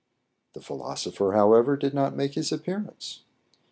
The 0.53 0.61
philosopher,* 0.61 1.33
however, 1.33 1.77
did 1.77 1.93
not 1.93 2.15
make 2.15 2.33
his 2.33 2.51
appearance. 2.51 3.21